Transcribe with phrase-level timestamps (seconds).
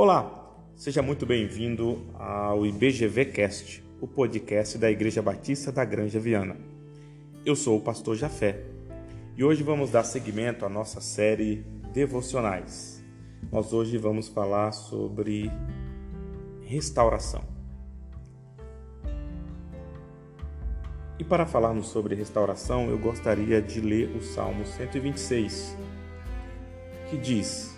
[0.00, 6.56] Olá, seja muito bem-vindo ao IBGVcast, o podcast da Igreja Batista da Granja Viana.
[7.44, 8.62] Eu sou o pastor Jafé
[9.36, 13.04] e hoje vamos dar seguimento à nossa série Devocionais.
[13.50, 15.50] Nós hoje vamos falar sobre
[16.62, 17.42] restauração.
[21.18, 25.76] E para falarmos sobre restauração, eu gostaria de ler o Salmo 126,
[27.10, 27.77] que diz: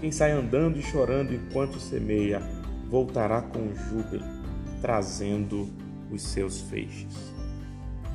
[0.00, 2.40] Quem sai andando e chorando enquanto semeia,
[2.88, 4.24] voltará com júbilo,
[4.80, 5.68] trazendo
[6.10, 7.34] os seus feixes.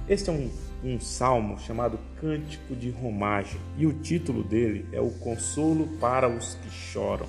[0.08, 0.50] Este é um,
[0.84, 6.56] um salmo chamado Cântico de Romagem e o título dele é O Consolo para os
[6.56, 7.28] que Choram.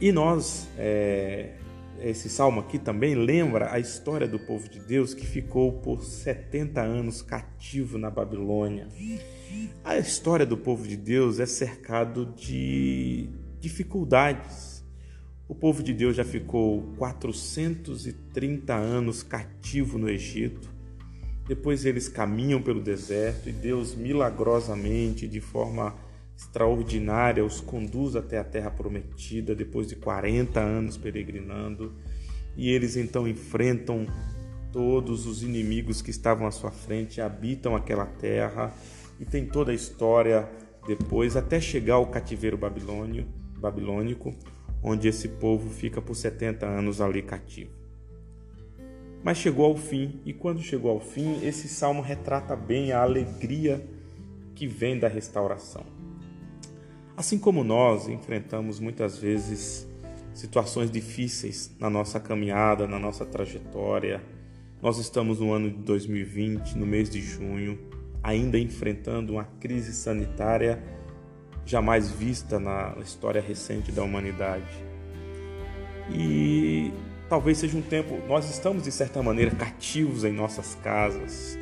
[0.00, 1.50] E nós, é,
[2.02, 6.80] esse salmo aqui também lembra a história do povo de Deus que ficou por 70
[6.80, 8.88] anos cativo na Babilônia.
[9.84, 13.28] A história do povo de Deus é cercado de
[13.60, 14.84] dificuldades.
[15.48, 20.70] O povo de Deus já ficou 430 anos cativo no Egito.
[21.46, 25.96] Depois eles caminham pelo deserto e Deus milagrosamente, de forma
[26.40, 31.92] extraordinária, os conduz até a terra prometida depois de 40 anos peregrinando.
[32.56, 34.06] E eles então enfrentam
[34.72, 38.72] todos os inimigos que estavam à sua frente, habitam aquela terra
[39.18, 40.48] e tem toda a história
[40.86, 43.26] depois até chegar ao cativeiro babilônio,
[43.58, 44.34] babilônico,
[44.82, 47.70] onde esse povo fica por 70 anos ali cativo.
[49.22, 53.86] Mas chegou ao fim, e quando chegou ao fim, esse salmo retrata bem a alegria
[54.54, 55.99] que vem da restauração.
[57.20, 59.86] Assim como nós enfrentamos muitas vezes
[60.32, 64.22] situações difíceis na nossa caminhada, na nossa trajetória,
[64.80, 67.78] nós estamos no ano de 2020, no mês de junho,
[68.22, 70.82] ainda enfrentando uma crise sanitária
[71.66, 74.82] jamais vista na história recente da humanidade.
[76.10, 76.90] E
[77.28, 81.58] talvez seja um tempo, nós estamos de certa maneira cativos em nossas casas,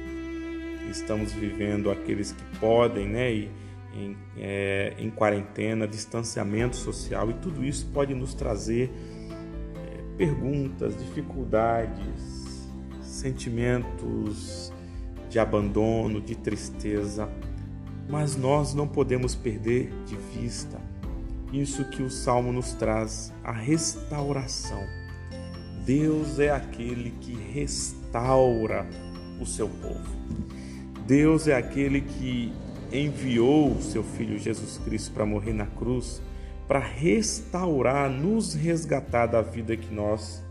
[0.89, 3.33] estamos vivendo aqueles que podem, né?
[3.33, 8.91] E, em, é, em quarentena, distanciamento social, e tudo isso pode nos trazer
[9.75, 12.69] é, perguntas, dificuldades,
[13.01, 14.73] sentimentos
[15.29, 17.29] de abandono, de tristeza,
[18.09, 20.81] mas nós não podemos perder de vista
[21.53, 24.83] isso que o salmo nos traz, a restauração.
[25.85, 28.87] Deus é aquele que restaura
[29.41, 30.17] o seu povo.
[31.07, 32.53] Deus é aquele que
[32.93, 36.23] enviou o seu filho Jesus Cristo para morrer na cruz,
[36.67, 40.43] para restaurar, nos resgatar da vida que nós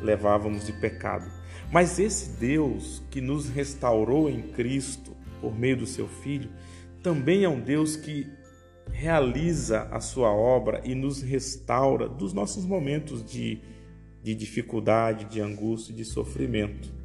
[0.00, 1.30] levávamos de pecado.
[1.72, 6.50] Mas esse Deus que nos restaurou em Cristo por meio do seu Filho,
[7.02, 8.26] também é um Deus que
[8.90, 13.60] realiza a sua obra e nos restaura dos nossos momentos de,
[14.22, 17.03] de dificuldade, de angústia e de sofrimento.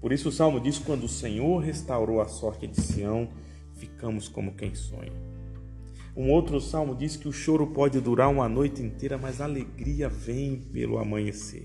[0.00, 3.28] Por isso o Salmo diz: Quando o Senhor restaurou a sorte de Sião,
[3.74, 5.12] ficamos como quem sonha.
[6.18, 10.08] Um outro salmo diz que o choro pode durar uma noite inteira, mas a alegria
[10.08, 11.64] vem pelo amanhecer.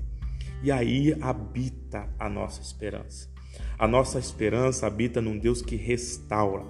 [0.62, 3.28] E aí habita a nossa esperança.
[3.80, 6.66] A nossa esperança habita num Deus que restaura.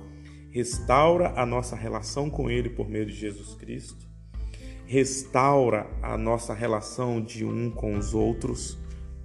[0.50, 4.07] Restaura a nossa relação com Ele por meio de Jesus Cristo.
[4.85, 8.78] Restaura a nossa relação de um com os outros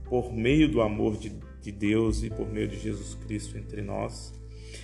[0.04, 1.30] por meio do amor de,
[1.62, 4.32] de Deus e por meio de Jesus Cristo entre nós.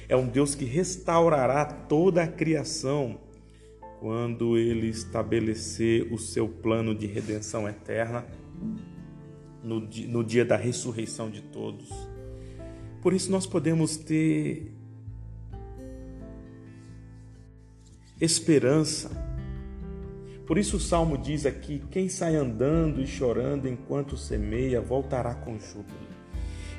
[0.09, 3.21] É um Deus que restaurará toda a criação
[4.01, 8.27] quando ele estabelecer o seu plano de redenção eterna
[9.63, 11.91] no, no dia da ressurreição de todos.
[13.01, 14.73] Por isso nós podemos ter
[18.21, 19.11] esperança.
[20.47, 25.59] Por isso o salmo diz aqui: quem sai andando e chorando enquanto semeia, voltará com
[25.59, 26.14] júbilo.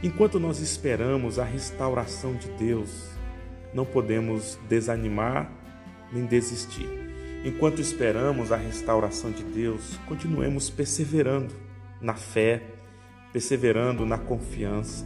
[0.05, 3.09] Enquanto nós esperamos a restauração de Deus,
[3.73, 5.51] não podemos desanimar
[6.13, 6.87] nem desistir.
[7.43, 11.55] Enquanto esperamos a restauração de Deus, continuemos perseverando
[11.99, 12.61] na fé,
[13.33, 15.03] perseverando na confiança,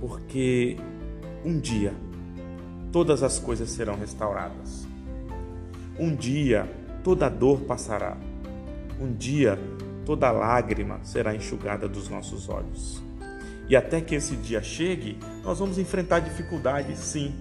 [0.00, 0.76] porque
[1.44, 1.92] um dia
[2.92, 4.86] todas as coisas serão restauradas.
[5.98, 6.70] Um dia
[7.02, 8.16] toda dor passará.
[9.00, 9.58] Um dia
[10.06, 13.02] toda lágrima será enxugada dos nossos olhos.
[13.68, 17.34] E até que esse dia chegue, nós vamos enfrentar dificuldades, sim.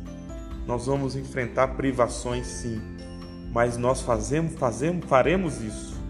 [0.65, 2.81] Nós vamos enfrentar privações, sim.
[3.51, 6.01] Mas nós fazemos, fazemos, faremos isso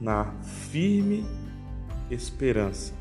[0.00, 0.32] na
[0.70, 1.26] firme
[2.10, 2.94] esperança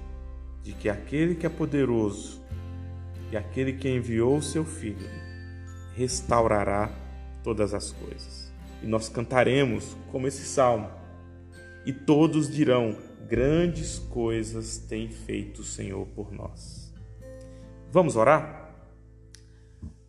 [0.63, 2.41] de que aquele que é poderoso
[3.31, 5.07] e aquele que enviou o seu filho
[5.95, 6.89] restaurará
[7.43, 8.51] todas as coisas.
[8.81, 10.89] E nós cantaremos como esse salmo.
[11.89, 12.95] E todos dirão:
[13.27, 16.93] Grandes coisas tem feito o Senhor por nós.
[17.91, 18.75] Vamos orar?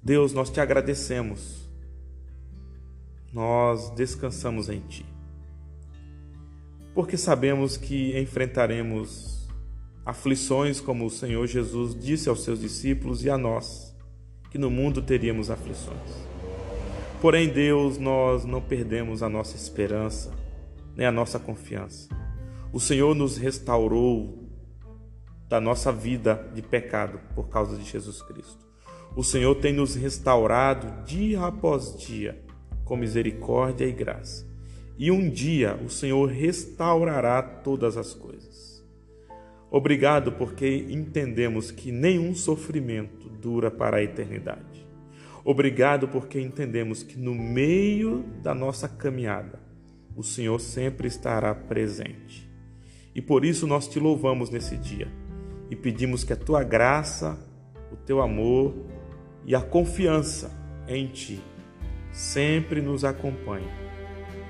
[0.03, 1.67] Deus, nós te agradecemos.
[3.33, 5.07] Nós descansamos em ti.
[6.95, 9.49] Porque sabemos que enfrentaremos
[10.05, 13.97] aflições, como o Senhor Jesus disse aos seus discípulos e a nós,
[14.51, 16.29] que no mundo teríamos aflições.
[17.23, 20.31] Porém, Deus, nós não perdemos a nossa esperança,
[20.97, 22.09] nem a nossa confiança.
[22.73, 24.49] O Senhor nos restaurou
[25.49, 28.65] da nossa vida de pecado por causa de Jesus Cristo.
[29.17, 32.41] O Senhor tem nos restaurado dia após dia
[32.85, 34.49] com misericórdia e graça.
[34.97, 38.85] E um dia o Senhor restaurará todas as coisas.
[39.71, 44.87] Obrigado porque entendemos que nenhum sofrimento dura para a eternidade.
[45.45, 49.61] Obrigado porque entendemos que no meio da nossa caminhada,
[50.17, 52.49] o Senhor sempre estará presente.
[53.15, 55.09] E por isso nós te louvamos nesse dia
[55.71, 57.39] e pedimos que a tua graça,
[57.93, 58.75] o teu amor
[59.45, 60.51] e a confiança
[60.89, 61.41] em ti
[62.13, 63.69] sempre nos acompanhe,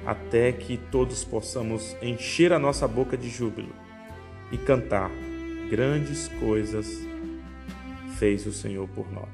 [0.07, 3.75] até que todos possamos encher a nossa boca de júbilo
[4.51, 5.11] e cantar:
[5.71, 7.07] Grandes coisas
[8.19, 9.29] fez o Senhor por nós.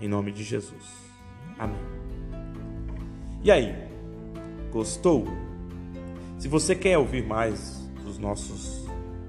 [0.00, 1.10] Em nome de Jesus.
[1.58, 1.80] Amém.
[3.42, 3.89] E aí,
[4.70, 5.26] gostou?
[6.38, 8.86] Se você quer ouvir mais dos nossos